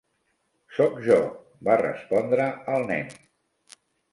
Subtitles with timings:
[0.77, 1.17] "Sóc jo",
[1.67, 3.17] va respondre el nen.